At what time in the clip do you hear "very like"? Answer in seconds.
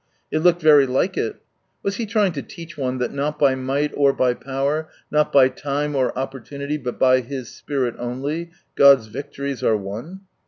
0.63-1.15